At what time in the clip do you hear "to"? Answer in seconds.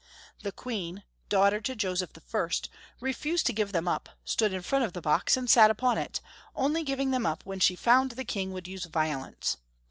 1.61-1.75, 3.45-3.53